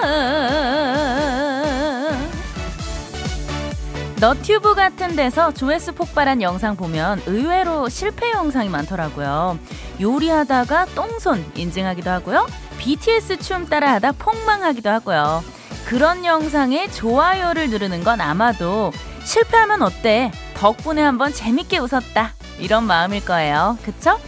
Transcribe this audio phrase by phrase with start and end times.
[4.20, 9.57] 너튜브 같은 데서 조회수 폭발한 영상 보면 의외로 실패 영상이 많더라고요.
[10.00, 12.46] 요리하다가 똥손 인증하기도 하고요.
[12.78, 15.43] BTS 춤 따라하다 폭망하기도 하고요.
[15.88, 18.92] 그런 영상에 좋아요를 누르는 건 아마도
[19.24, 20.32] 실패하면 어때?
[20.54, 22.36] 덕분에 한번 재밌게 웃었다.
[22.60, 23.79] 이런 마음일 거예요.
[23.83, 24.20] 그쵸?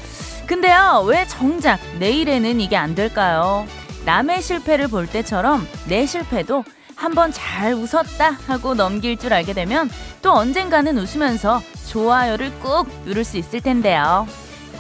[0.47, 3.65] 근데요, 왜 정작 내일에는 이게 안 될까요?
[4.05, 6.63] 남의 실패를 볼 때처럼 내 실패도
[6.95, 9.89] 한번 잘 웃었다 하고 넘길 줄 알게 되면
[10.21, 14.27] 또 언젠가는 웃으면서 좋아요를 꾹 누를 수 있을 텐데요.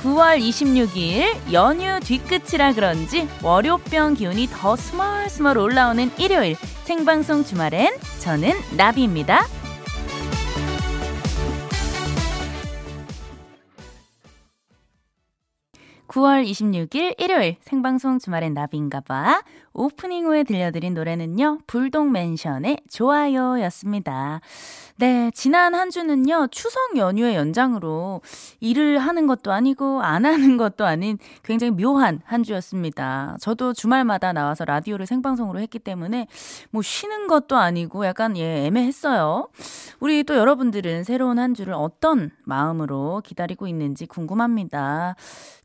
[0.03, 9.47] 9월 26일 연휴 뒤끝이라 그런지 월요병 기운이 더 스멀스멀 올라오는 일요일 생방송 주말엔 저는 나비입니다.
[16.15, 19.41] 9월 26일 일요일 생방송 주말엔 나비인가봐
[19.73, 24.39] 오프닝 후에 들려드린 노래는요 불독 맨션의 좋아요였습니다.
[24.97, 28.21] 네, 지난 한 주는요, 추석 연휴의 연장으로
[28.61, 33.35] 일을 하는 것도 아니고 안 하는 것도 아닌 굉장히 묘한 한 주였습니다.
[33.41, 36.27] 저도 주말마다 나와서 라디오를 생방송으로 했기 때문에
[36.71, 39.49] 뭐 쉬는 것도 아니고 약간 예, 애매했어요.
[39.99, 45.15] 우리 또 여러분들은 새로운 한 주를 어떤 마음으로 기다리고 있는지 궁금합니다.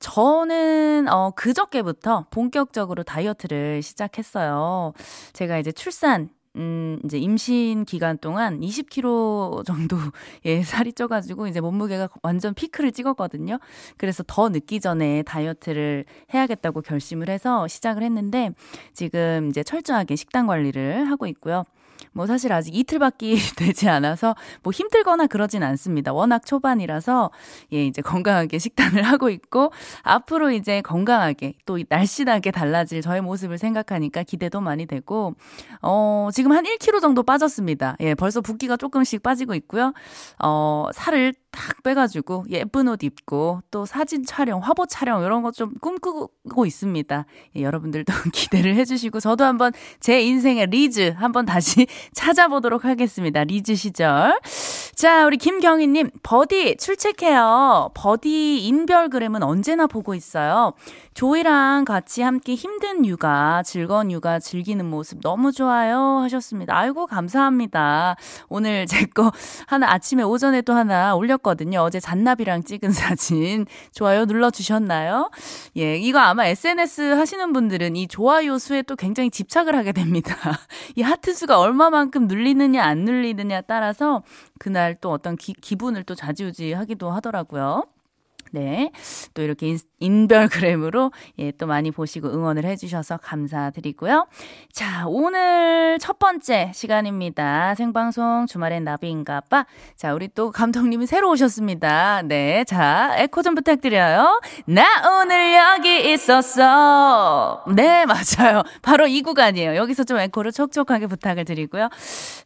[0.00, 4.92] 저 는, 어, 그저께부터 본격적으로 다이어트를 시작했어요.
[5.32, 9.96] 제가 이제 출산 음, 이제 임신 기간 동안 20kg 정도,
[10.44, 13.58] 예, 살이 쪄가지고 이제 몸무게가 완전 피크를 찍었거든요.
[13.96, 18.50] 그래서 더 늦기 전에 다이어트를 해야겠다고 결심을 해서 시작을 했는데
[18.92, 21.64] 지금 이제 철저하게 식단 관리를 하고 있고요.
[22.12, 26.12] 뭐 사실 아직 이틀밖에 되지 않아서 뭐 힘들거나 그러진 않습니다.
[26.12, 27.30] 워낙 초반이라서
[27.72, 34.22] 예, 이제 건강하게 식단을 하고 있고 앞으로 이제 건강하게 또 날씬하게 달라질 저의 모습을 생각하니까
[34.22, 35.34] 기대도 많이 되고
[35.82, 37.96] 어, 지금 한 1kg 정도 빠졌습니다.
[38.00, 39.92] 예, 벌써 붓기가 조금씩 빠지고 있고요.
[40.42, 45.74] 어, 살을 딱 빼가지고 예쁜 옷 입고 또 사진 촬영, 화보 촬영 이런 거 좀
[45.80, 47.26] 꿈꾸고 있습니다.
[47.56, 53.42] 예, 여러분들도 기대를 해주시고 저도 한번 제 인생의 리즈 한번 다시 찾아보도록 하겠습니다.
[53.44, 54.38] 리즈 시절.
[54.94, 57.90] 자, 우리 김경희님, 버디 출첵해요.
[57.94, 60.74] 버디 인별그램은 언제나 보고 있어요.
[61.14, 66.18] 조이랑 같이 함께 힘든 육아, 즐거운 육아 즐기는 모습 너무 좋아요.
[66.22, 66.76] 하셨습니다.
[66.76, 68.16] 아이고, 감사합니다.
[68.48, 69.32] 오늘 제 거
[69.66, 71.80] 하나 아침에 오전에 또 하나 올렸거든요.
[71.80, 73.66] 어제 잔나비랑 찍은 사진.
[73.92, 75.30] 좋아요 눌러주셨나요?
[75.76, 80.34] 예, 이거 아마 SNS 하시는 분들은 이 좋아요 수에 또 굉장히 집착을 하게 됩니다.
[80.96, 84.22] 이 하트 수가 얼마만큼 눌리느냐, 안 눌리느냐 따라서
[84.58, 87.84] 그날 또 어떤 기, 기분을 또 좌지우지 하기도 하더라고요.
[88.50, 88.90] 네.
[89.34, 94.26] 또 이렇게 인 별그램으로 예, 또 많이 보시고 응원을 해주셔서 감사드리고요.
[94.72, 97.74] 자, 오늘 첫 번째 시간입니다.
[97.74, 99.66] 생방송 주말엔 나비인가 봐.
[99.96, 102.22] 자, 우리 또 감독님이 새로 오셨습니다.
[102.22, 102.64] 네.
[102.64, 104.40] 자, 에코 좀 부탁드려요.
[104.66, 104.84] 나
[105.20, 107.64] 오늘 여기 있었어.
[107.74, 108.62] 네, 맞아요.
[108.82, 109.76] 바로 이 구간이에요.
[109.76, 111.90] 여기서 좀 에코를 촉촉하게 부탁을 드리고요.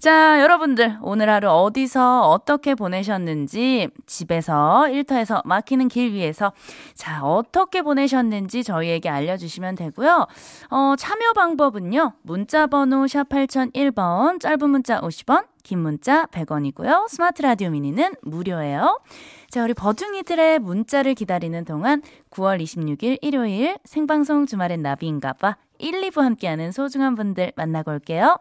[0.00, 6.52] 자, 여러분들 오늘 하루 어디서 어떻게 보내셨는지 집에서 일터에서 막히는 길 위에서
[6.94, 10.26] 자, 어떻게 보내셨는지 저희에게 알려주시면 되고요.
[10.70, 12.14] 어, 참여 방법은요.
[12.22, 17.08] 문자 번호 샵 8001번, 짧은 문자 50원, 긴 문자 100원이고요.
[17.08, 19.00] 스마트 라디오 미니는 무료예요.
[19.50, 26.72] 자, 우리 버둥이들의 문자를 기다리는 동안 9월 26일 일요일 생방송 주말엔 나비인가봐 1, 2부 함께하는
[26.72, 28.36] 소중한 분들 만나고 올게요.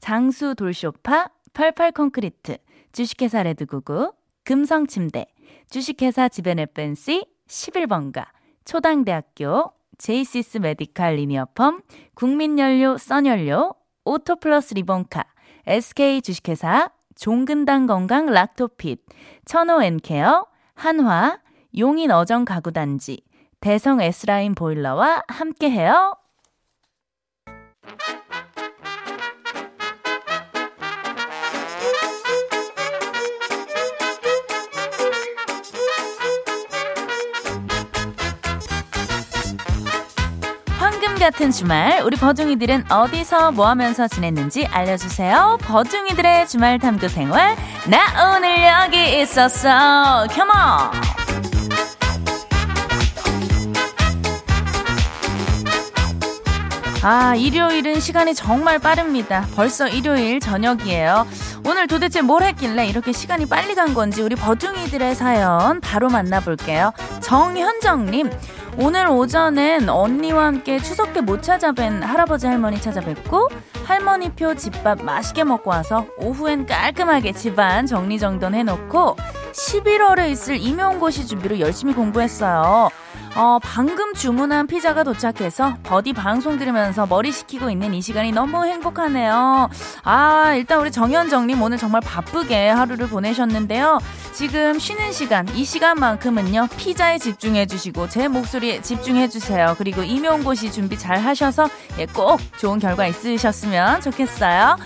[0.00, 2.56] 장수 돌쇼파, 88 콘크리트,
[2.90, 4.12] 주식회사 레드구구,
[4.42, 5.26] 금성침대,
[5.70, 8.26] 주식회사 지벤에펜시 11번가,
[8.64, 11.78] 초당대학교, 제이시스 메디칼 리니어펌,
[12.14, 15.24] 국민연료 써연료, 오토플러스 리본카,
[15.66, 19.04] SK 주식회사, 종근당 건강 락토핏,
[19.44, 21.38] 천호 앤케어, 한화,
[21.78, 23.22] 용인 어정 가구단지,
[23.60, 26.16] 대성 S라인 보일러와 함께해요.
[41.20, 45.58] 같은 주말 우리 버둥이들은 어디서 뭐 하면서 지냈는지 알려주세요.
[45.60, 47.56] 버둥이들의 주말 탐구 생활
[47.86, 50.26] 나 오늘 여기 있었어.
[50.30, 50.90] 컴온.
[57.02, 59.46] 아, 일요일은 시간이 정말 빠릅니다.
[59.54, 61.26] 벌써 일요일 저녁이에요.
[61.66, 66.92] 오늘 도대체 뭘 했길래 이렇게 시간이 빨리 간 건지 우리 버둥이들의 사연 바로 만나볼게요.
[67.20, 68.30] 정현정님,
[68.78, 73.48] 오늘 오전엔 언니와 함께 추석 때 못 찾아뵌 할아버지 할머니 찾아뵙고
[73.84, 79.16] 할머니표 집밥 맛있게 먹고 와서 오후엔 깔끔하게 집안 정리정돈 해놓고
[79.52, 82.90] 11월에 있을 임용고시 준비로 열심히 공부했어요.
[83.36, 89.68] 어, 방금 주문한 피자가 도착해서 버디 방송 들으면서 머리 식히고 있는 이 시간이 너무 행복하네요.
[90.02, 93.98] 아, 일단 우리 정현정님 오늘 정말 바쁘게 하루를 보내셨는데요.
[94.32, 99.76] 지금 쉬는 시간, 이 시간만큼은요, 피자에 집중해주시고, 제 목소리에 집중해주세요.
[99.78, 101.68] 그리고 임용고시 준비 잘 하셔서,
[101.98, 104.76] 예, 꼭 좋은 결과 있으셨으면 좋겠어요.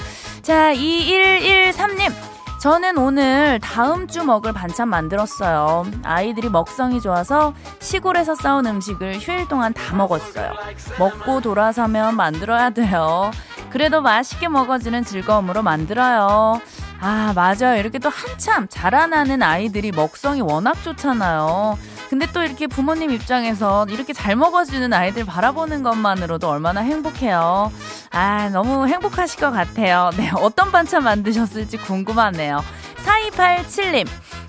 [0.43, 2.33] 자, 2113님.
[2.64, 5.84] 저는 오늘 다음 주 먹을 반찬 만들었어요.
[6.02, 10.55] 아이들이 먹성이 좋아서 시골에서 싸운 음식을 휴일 동안 다 먹었어요.
[10.99, 13.31] 먹고 돌아서면 만들어야 돼요.
[13.69, 16.58] 그래도 맛있게 먹어지는 즐거움으로 만들어요.
[17.00, 17.78] 아, 맞아요.
[17.78, 21.76] 이렇게 또 한참 자라나는 아이들이 먹성이 워낙 좋잖아요.
[22.10, 27.72] 근데 또 이렇게 부모님 입장에서 이렇게 잘 먹어주는 아이들 바라보는 것만으로도 얼마나 행복해요.
[28.10, 30.10] 아, 너무 행복하실 것 같아요.
[30.16, 32.62] 네, 어떤 반찬 만드셨을지 궁금하네요.
[33.04, 34.06] 4287님,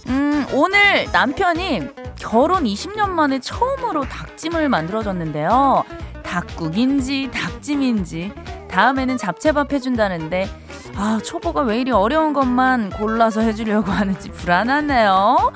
[0.07, 1.87] 음, 오늘 남편이
[2.17, 5.83] 결혼 20년 만에 처음으로 닭찜을 만들어줬는데요.
[6.23, 8.33] 닭국인지 닭찜인지
[8.69, 10.49] 다음에는 잡채밥 해준다는데
[10.95, 15.51] 아 초보가 왜 이리 어려운 것만 골라서 해주려고 하는지 불안하네요.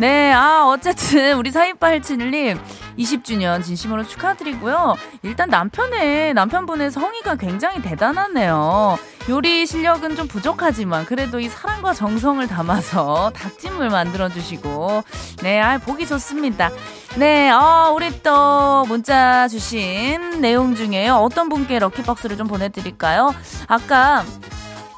[0.00, 2.58] 네, 아 어쨌든 우리 사이빨칠님
[2.98, 4.96] 20주년 진심으로 축하드리고요.
[5.22, 8.98] 일단 남편의 남편분의 성의가 굉장히 대단하네요.
[9.28, 15.04] 요리 실력은 좀 부족하지만 그래도 이 사랑과 정성을 담아서 닭찜을 만들어 주시고
[15.42, 16.70] 네, 아 보기 좋습니다.
[17.18, 21.16] 네, 어, 우리 또 문자 주신 내용 중에요.
[21.16, 23.34] 어떤 분께 럭키박스를 좀 보내드릴까요?
[23.66, 24.24] 아까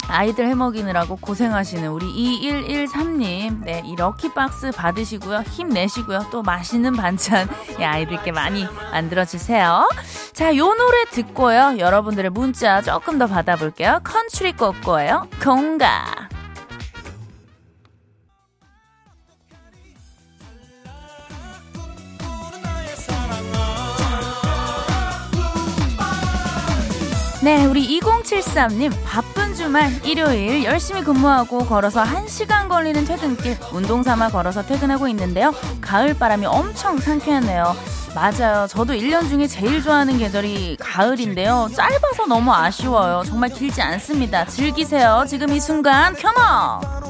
[0.08, 5.40] 아이들 해먹이느라고 고생하시는 우리 2113님, 네, 이 럭키박스 받으시고요.
[5.40, 6.26] 힘내시고요.
[6.31, 7.49] 또 맛있는 반찬,
[7.81, 9.88] 예, 아이들께 많이 만들어주세요.
[10.32, 11.76] 자, 요 노래 듣고요.
[11.78, 14.00] 여러분들의 문자 조금 더 받아볼게요.
[14.04, 15.28] 컨츄리 꼬꼬예요.
[15.43, 16.28] 공가.
[27.43, 29.31] 네, 우리 2073님, 바쁜
[29.62, 35.55] 주말, 일요일 열심히 근무하고 걸어서 1시간 걸리는 퇴근길, 운동 삼아 걸어서 퇴근하고 있는데요.
[35.81, 37.76] 가을 바람이 엄청 상쾌하네요.
[38.12, 38.67] 맞아요.
[38.67, 41.69] 저도 1년 중에 제일 좋아하는 계절이 가을인데요.
[41.76, 43.23] 짧아서 너무 아쉬워요.
[43.25, 44.44] 정말 길지 않습니다.
[44.47, 45.25] 즐기세요.
[45.29, 47.01] 지금 이 순간, 켜머!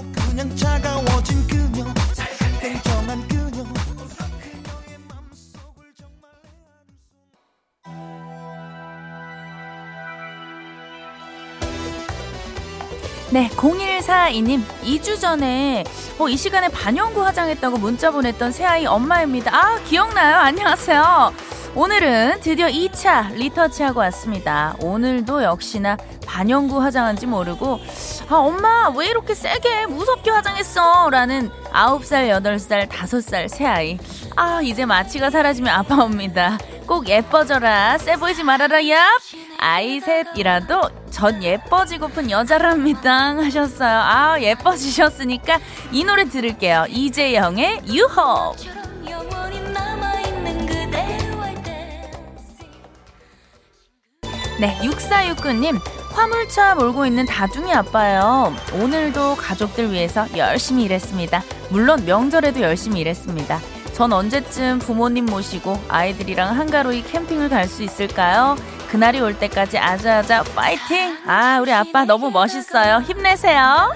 [13.32, 15.84] 네, 0142님, 2주 전에,
[16.18, 19.56] 어, 이 시간에 반영구 화장했다고 문자 보냈던 새아이 엄마입니다.
[19.56, 20.36] 아, 기억나요?
[20.36, 21.32] 안녕하세요.
[21.74, 24.76] 오늘은 드디어 2차 리터치하고 왔습니다.
[24.80, 25.96] 오늘도 역시나
[26.26, 27.80] 반영구 화장한지 모르고,
[28.28, 31.08] 아, 엄마, 왜 이렇게 세게, 무섭게 화장했어?
[31.08, 33.96] 라는 9살, 8살, 5살 새아이.
[34.36, 36.58] 아, 이제 마취가 사라지면 아파옵니다.
[36.86, 37.96] 꼭 예뻐져라.
[37.96, 38.98] 세 보이지 말아라, 얍!
[39.58, 43.36] 아이 셋이라도 전 예뻐지고픈 여자랍니다.
[43.36, 43.98] 하셨어요.
[44.00, 45.60] 아, 예뻐지셨으니까
[45.92, 46.86] 이 노래 들을게요.
[46.88, 48.54] 이재영의 유호.
[54.60, 55.80] 네, 6469님.
[56.12, 58.54] 화물차 몰고 있는 다둥이 아빠예요.
[58.74, 61.42] 오늘도 가족들 위해서 열심히 일했습니다.
[61.70, 63.58] 물론 명절에도 열심히 일했습니다.
[63.94, 68.56] 전 언제쯤 부모님 모시고 아이들이랑 한가로이 캠핑을 갈 수 있을까요?
[68.92, 71.16] 그날이 올 때까지 아자아자 파이팅!
[71.26, 73.00] 아, 우리 아빠 너무 멋있어요.
[73.00, 73.90] 힘내세요.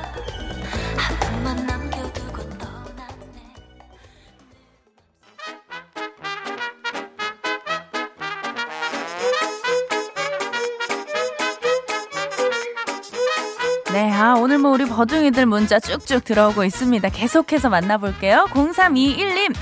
[13.92, 17.10] 네, 아, 오늘 뭐 우리 버둥이들 문자 쭉쭉 들어오고 있습니다.
[17.10, 18.46] 계속해서 만나볼게요.
[18.50, 19.54] 0321님,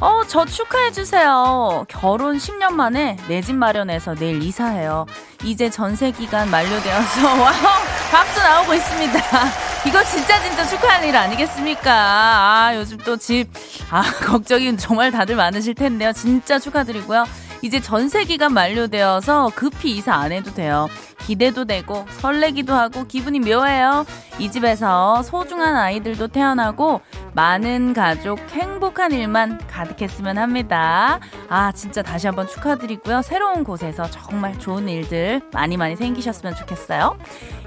[0.00, 1.84] 어, 저 축하해주세요.
[1.88, 5.04] 결혼 10년 만에 내 집 마련해서 내일 이사해요.
[5.44, 7.52] 이제 전세 기간 만료되어서, wow!
[8.10, 9.18] 박수 나오고 있습니다.
[9.86, 11.92] 이거 진짜 진짜 축하할 일 아니겠습니까?
[11.92, 13.48] 아, 요즘 또 집,
[13.90, 16.12] 아, 걱정이 정말 다들 많으실 텐데요.
[16.12, 17.24] 진짜 축하드리고요.
[17.62, 20.88] 이제 전세기가 만료되어서 급히 이사 안 해도 돼요.
[21.26, 24.04] 기대도 되고 설레기도 하고 기분이 묘해요.
[24.38, 27.00] 이 집에서 소중한 아이들도 태어나고
[27.34, 31.20] 많은 가족 행복한 일만 가득했으면 합니다.
[31.48, 33.22] 아, 진짜 다시 한번 축하드리고요.
[33.22, 37.16] 새로운 곳에서 정말 좋은 일들 많이 많이 생기셨으면 좋겠어요.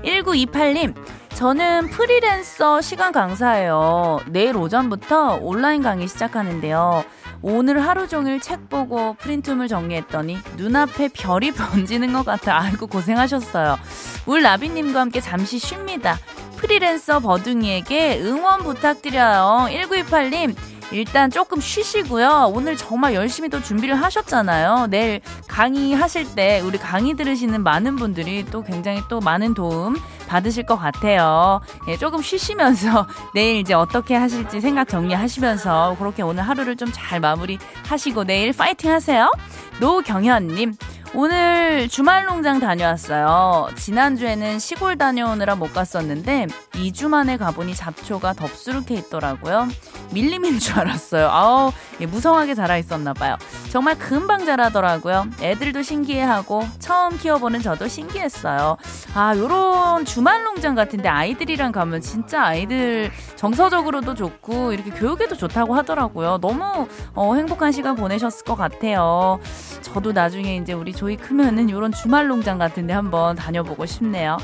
[0.03, 0.95] 1928님,
[1.29, 4.19] 저는 프리랜서 시간 강사예요.
[4.27, 7.03] 내일 오전부터 온라인 강의 시작하는데요.
[7.45, 12.57] 오늘 하루 종일 책 보고 프린트물 정리했더니 눈앞에 별이 번지는 것 같아.
[12.57, 13.77] 아이고, 고생하셨어요.
[14.25, 16.17] 울 나비님과 함께 잠시 쉽니다.
[16.55, 19.67] 프리랜서 버둥이에게 응원 부탁드려요.
[19.69, 20.55] 1928님,
[20.93, 22.51] 일단 조금 쉬시고요.
[22.53, 24.87] 오늘 정말 열심히 또 준비를 하셨잖아요.
[24.89, 29.97] 내일 강의 하실 때 우리 강의 들으시는 많은 분들이 또 굉장히 또 많은 도움
[30.27, 31.59] 받으실 것 같아요.
[31.87, 37.57] 예, 조금 쉬시면서 내일 이제 어떻게 하실지 생각 정리하시면서 그렇게 오늘 하루를 좀 잘 마무리
[37.87, 39.31] 하시고 내일 파이팅 하세요.
[39.79, 40.75] 노경현님.
[41.15, 43.69] 오늘 주말 농장 다녀왔어요.
[43.75, 49.67] 지난주에는 시골 다녀오느라 못 갔었는데 2주 만에 가보니 잡초가 덥수룩해 있더라고요.
[50.11, 51.29] 밀림인 줄 알았어요.
[51.29, 53.37] 아우, 예, 무성하게 자라 있었나 봐요.
[53.73, 55.25] 정말 금방 자라더라고요.
[55.41, 58.77] 애들도 신기해하고 처음 키워보는 저도 신기했어요.
[59.15, 66.37] 아, 요런 주말 농장 같은데 아이들이랑 가면 진짜 아이들 정서적으로도 좋고 이렇게 교육에도 좋다고 하더라고요.
[66.39, 69.39] 너무 어, 행복한 시간 보내셨을 것 같아요.
[69.81, 74.37] 저도 나중에 이제 우리 조이 크면은 이런 주말 농장 같은데 한번 다녀보고 싶네요.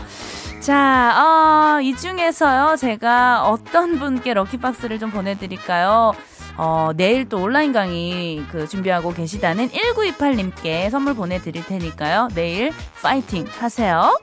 [0.59, 6.15] 자, 어, 이 중에서요, 제가 어떤 분께 럭키박스를 좀 보내드릴까요?
[6.61, 12.27] 어, 내일 또 온라인 강의 그 준비하고 계시다는 1928님께 선물 보내드릴 테니까요.
[12.35, 14.19] 내일 파이팅 하세요.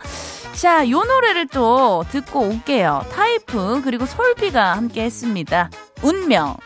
[0.52, 3.02] 자, 요 노래를 또 듣고 올게요.
[3.10, 5.70] 타이프, 그리고 솔비가 함께 했습니다.
[6.02, 6.58] 운명.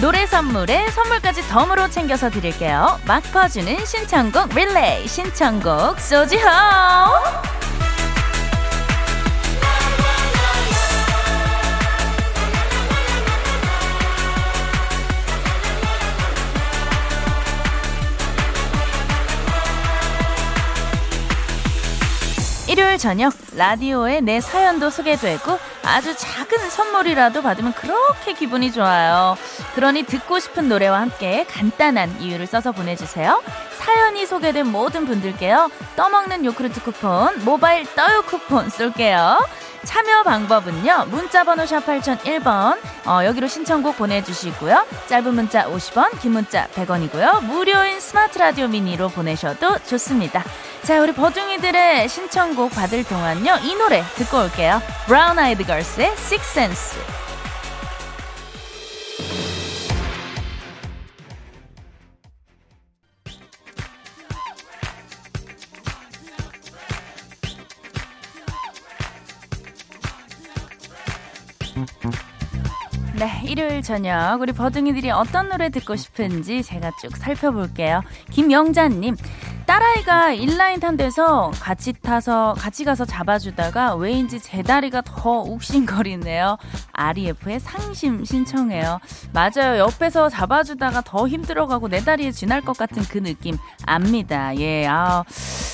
[0.00, 3.00] 노래 선물에 선물까지 덤으로 챙겨서 드릴게요.
[3.06, 7.55] 막 퍼주는 신청곡 릴레이 신청곡 소지호
[22.76, 29.38] 일요일 저녁 라디오에 내 사연도 소개되고 아주 작은 선물이라도 받으면 그렇게 기분이 좋아요.
[29.74, 33.42] 그러니 듣고 싶은 노래와 함께 간단한 이유를 써서 보내주세요.
[33.78, 35.70] 사연이 소개된 모든 분들께요.
[35.96, 39.38] 떠먹는 요구르트 쿠폰, 모바일 떠요 쿠폰 쏠게요.
[39.86, 41.06] 참여 방법은요.
[41.06, 42.76] 문자번호 샵 8001번
[43.06, 44.84] 어, 여기로 신청곡 보내주시고요.
[45.06, 47.44] 짧은 문자 50원 긴 문자 100원이고요.
[47.44, 50.44] 무료인 스마트 라디오 미니로 보내셔도 좋습니다.
[50.82, 53.58] 자 우리 버둥이들의 신청곡 받을 동안요.
[53.62, 54.82] 이 노래 듣고 올게요.
[55.06, 57.25] 브라운 아이드 걸스의 Sixth Sense
[73.86, 78.02] 저녁 우리 버둥이들이 어떤 노래 듣고 싶은지 제가 쭉 살펴볼게요.
[78.32, 79.14] 김영자님,
[79.76, 86.56] 딸아이가 인라인 탄 데서 같이 타서 같이 가서 잡아주다가 왜인지 제 다리가 더 욱신거리네요.
[86.92, 89.00] REF의 상심 신청해요.
[89.34, 89.78] 맞아요.
[89.78, 94.56] 옆에서 잡아주다가 더 힘들어가고 내 다리에 쥐날 것 같은 그 느낌 압니다.
[94.56, 95.24] 예, 아.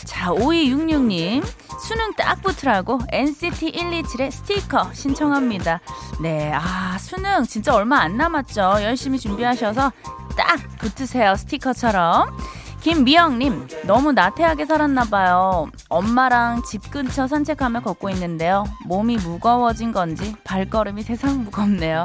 [0.05, 1.45] 자, 5266님.
[1.87, 5.79] 수능 딱 붙으라고 NCT 127의 스티커 신청합니다.
[6.21, 8.83] 네, 아, 수능 진짜 얼마 안 남았죠.
[8.83, 9.93] 열심히 준비하셔서
[10.37, 11.37] 딱 붙으세요.
[11.37, 12.37] 스티커처럼.
[12.83, 15.71] 김미영님, 너무 나태하게 살았나봐요.
[15.89, 18.65] 엄마랑 집 근처 산책하며 걷고 있는데요.
[18.87, 22.03] 몸이 무거워진 건지 발걸음이 세상 무겁네요.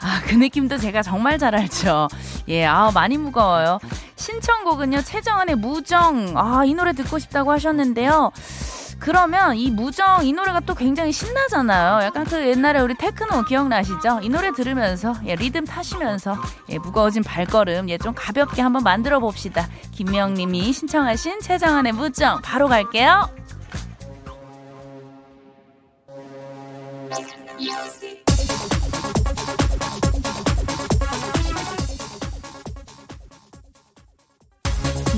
[0.00, 2.08] 아, 그 느낌도 제가 정말 잘 알죠.
[2.48, 3.78] 예, 아, 많이 무거워요.
[4.16, 6.32] 신청곡은요, 최정한의 무정.
[6.36, 8.32] 아, 이 노래 듣고 싶다고 하셨는데요.
[9.06, 12.04] 그러면 이 무정 이 노래가 또 굉장히 신나잖아요.
[12.04, 14.18] 약간 그 옛날에 우리 테크노 기억나시죠?
[14.20, 16.36] 이 노래 들으면서 예, 리듬 타시면서
[16.70, 19.68] 예, 무거워진 발걸음 예, 좀 가볍게 한번 만들어 봅시다.
[19.92, 23.30] 김명님이 신청하신 최정한의 무정 바로 갈게요.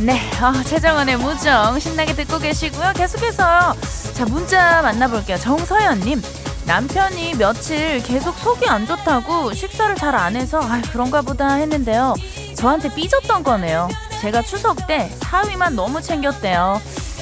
[0.01, 2.93] 네, 어, 최정원의 무정 신나게 듣고 계시고요.
[2.95, 3.75] 계속해서
[4.15, 5.37] 자 문자 만나볼게요.
[5.39, 6.23] 정서연님
[6.67, 12.15] 남편이 며칠 계속 속이 안 좋다고 식사를 잘 안 해서 아 그런가 보다 했는데요.
[12.55, 13.89] 저한테 삐졌던 거네요.
[14.21, 16.81] 제가 추석 때 사위만 너무 챙겼대요.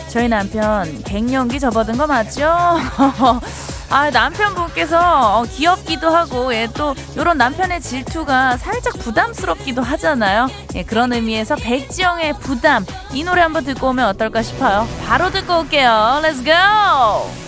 [0.09, 2.55] 저희 남편 갱년기 접어든 거 맞죠?
[3.89, 10.49] 아, 남편분께서 어, 귀엽기도 하고, 예, 또, 요런 남편의 질투가 살짝 부담스럽기도 하잖아요.
[10.75, 14.87] 예, 그런 의미에서 백지영의 부담, 이 노래 한번 듣고 오면 어떨까 싶어요.
[15.07, 16.21] 바로 듣고 올게요.
[16.23, 17.46] Let's go!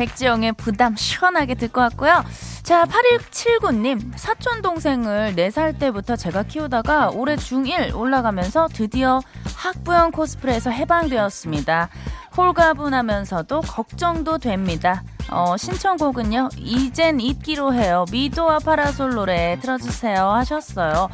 [0.00, 2.24] 백지영의 부담 시원하게 듣고 왔고요.
[2.62, 9.20] 자, 8179님, 사촌 동생을 4살 때부터 제가 키우다가 올해 중1 올라가면서 드디어
[9.54, 11.90] 학부형 코스프레에서 해방되었습니다.
[12.34, 15.02] 홀가분하면서도 걱정도 됩니다.
[15.28, 18.06] 어, 신청곡은요, 이젠 잊기로 해요.
[18.10, 21.10] 미도와 파라솔 노래 틀어주세요 하셨어요.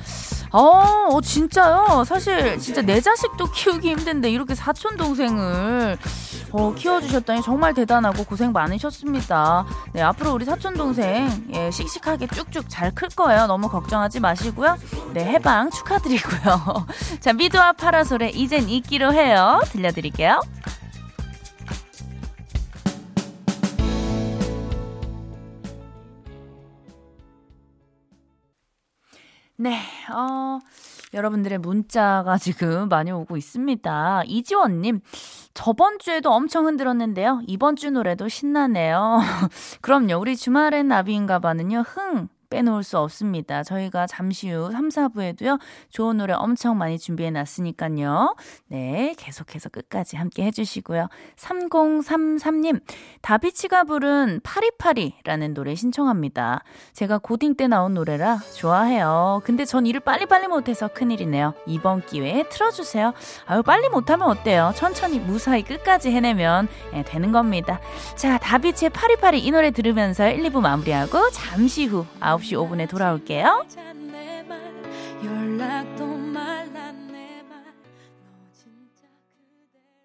[0.52, 0.61] 어,
[1.11, 2.05] 어, 진짜요?
[2.07, 5.99] 사실 진짜 내 자식도 키우기 힘든데 이렇게 사촌 동생을
[6.52, 9.66] 어, 키워주셨다니 정말 대단하고 고생 많으셨습니다.
[9.92, 13.46] 네, 앞으로 우리 사촌 동생 예, 씩씩하게 쭉쭉 잘 클 거예요.
[13.46, 14.76] 너무 걱정하지 마시고요.
[15.12, 16.86] 네, 해방 축하드리고요.
[17.20, 19.60] 자, 미도와 파라솔의 이젠 잊기로 해요.
[19.70, 20.40] 들려드릴게요.
[29.58, 29.80] 네,
[30.14, 30.58] 어,
[31.14, 34.22] 여러분들의 문자가 지금 많이 오고 있습니다.
[34.26, 35.00] 이지원님,
[35.54, 37.42] 저번 주에도 엄청 흔들었는데요.
[37.46, 39.20] 이번 주 노래도 신나네요.
[39.80, 43.62] 그럼요, 우리 주말엔 나비인가 봐는요, 흥, 빼놓을 수 없습니다.
[43.62, 45.58] 저희가 잠시 후 3, 4부에도요,
[45.90, 48.34] 좋은 노래 엄청 많이 준비해 놨으니까요.
[48.68, 51.08] 네, 계속해서 끝까지 함께 해주시고요.
[51.36, 52.80] 3033님,
[53.22, 56.62] 다비치가 부른 파리파리라는 노래 신청합니다.
[56.92, 59.40] 제가 고딩 때 나온 노래라 좋아해요.
[59.44, 61.54] 근데 전 일을 빨리빨리 못해서 큰일이네요.
[61.66, 63.12] 이번 기회에 틀어주세요.
[63.46, 64.72] 아유, 빨리 못하면 어때요?
[64.76, 67.80] 천천히 무사히 끝까지 해내면 예, 되는 겁니다.
[68.16, 73.64] 자, 다비치의 파리파리 이 노래 들으면서 1, 2부 마무리하고 잠시 후 9시 5분에 돌아올게요.